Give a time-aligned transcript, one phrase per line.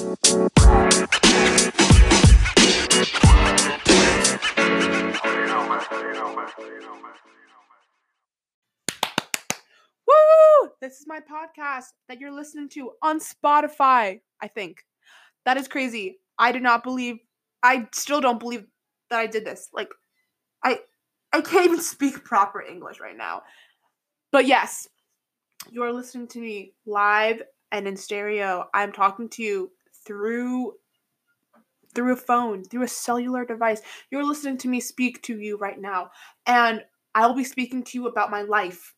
[0.00, 0.14] Woo!
[10.80, 14.84] This is my podcast that you're listening to on Spotify, I think.
[15.44, 16.20] That is crazy.
[16.38, 17.16] I do not believe
[17.64, 18.66] I still don't believe
[19.10, 19.68] that I did this.
[19.72, 19.90] Like
[20.62, 20.78] I
[21.32, 23.42] I can't even speak proper English right now.
[24.30, 24.86] But yes,
[25.72, 28.68] you are listening to me live and in stereo.
[28.72, 29.72] I'm talking to you
[30.08, 30.72] through
[31.94, 33.80] through a phone, through a cellular device.
[34.10, 36.10] You're listening to me speak to you right now.
[36.46, 38.94] And I'll be speaking to you about my life,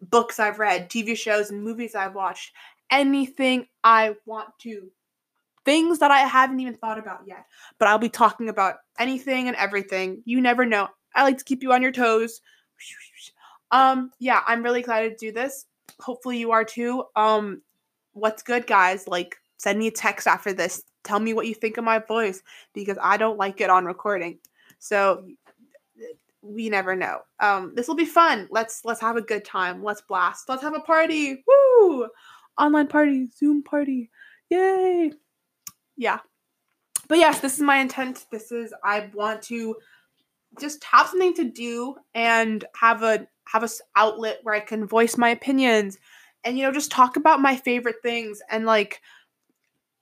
[0.00, 2.52] books I've read, TV shows and movies I've watched,
[2.90, 4.90] anything I want to.
[5.64, 7.44] Things that I haven't even thought about yet.
[7.78, 10.22] But I'll be talking about anything and everything.
[10.24, 10.88] You never know.
[11.14, 12.40] I like to keep you on your toes.
[13.70, 15.66] Um, yeah, I'm really excited to do this.
[16.00, 17.04] Hopefully you are too.
[17.16, 17.62] Um,
[18.12, 19.06] what's good, guys?
[19.08, 20.82] Like, send me a text after this.
[21.04, 24.38] Tell me what you think of my voice because I don't like it on recording.
[24.78, 25.24] So
[26.42, 27.20] we never know.
[27.40, 28.48] Um, this will be fun.
[28.50, 29.82] Let's let's have a good time.
[29.82, 30.48] Let's blast.
[30.48, 31.44] Let's have a party.
[31.46, 32.08] Woo!
[32.58, 34.10] Online party, Zoom party.
[34.50, 35.12] Yay!
[35.96, 36.18] Yeah.
[37.08, 38.26] But yes, this is my intent.
[38.30, 39.76] This is I want to
[40.58, 45.16] just have something to do and have a have a outlet where I can voice
[45.16, 45.98] my opinions
[46.44, 49.00] and you know just talk about my favorite things and like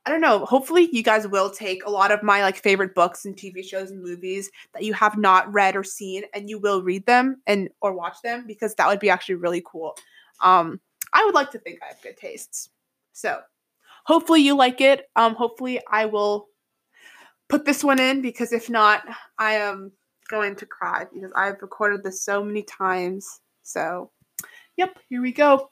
[0.06, 3.24] I don't know, hopefully you guys will take a lot of my like favorite books
[3.24, 6.80] and TV shows and movies that you have not read or seen and you will
[6.80, 9.96] read them and or watch them because that would be actually really cool.
[10.40, 10.80] Um
[11.12, 12.70] I would like to think I have good tastes.
[13.12, 13.40] So,
[14.04, 15.08] hopefully you like it.
[15.16, 16.46] Um hopefully I will
[17.48, 19.02] put this one in because if not,
[19.38, 19.90] I am
[20.28, 23.40] going to cry because I've recorded this so many times.
[23.64, 24.10] So,
[24.76, 25.70] yep, here we go.